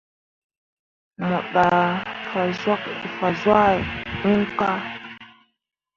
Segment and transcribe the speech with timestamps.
[1.27, 1.87] Mo ɗah
[3.17, 3.73] fazwãhe
[4.29, 4.79] iŋ kah.